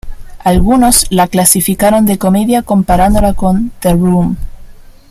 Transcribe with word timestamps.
Algunos 0.39 1.05
la 1.11 1.27
clasificaron 1.27 2.07
de 2.07 2.17
comedia 2.17 2.63
comparándola 2.63 3.35
con 3.35 3.71
The 3.81 3.93
Room. 3.93 4.35